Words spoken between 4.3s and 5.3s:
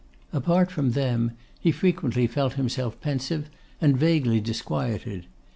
disquieted.